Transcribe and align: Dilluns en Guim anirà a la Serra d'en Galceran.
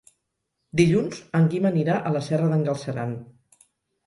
Dilluns 0.79 1.19
en 1.39 1.45
Guim 1.51 1.67
anirà 1.71 1.99
a 1.99 2.15
la 2.17 2.23
Serra 2.29 2.49
d'en 2.55 2.65
Galceran. 2.71 3.15